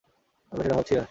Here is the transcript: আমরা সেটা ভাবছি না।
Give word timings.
আমরা 0.51 0.63
সেটা 0.63 0.75
ভাবছি 0.75 0.93
না। 0.93 0.99